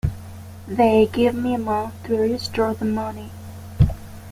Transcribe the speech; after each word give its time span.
They 0.67 1.05
give 1.05 1.35
me 1.35 1.53
a 1.53 1.59
month 1.59 1.93
to 2.05 2.15
restore 2.17 2.73
the 2.73 2.85
money. 2.85 3.29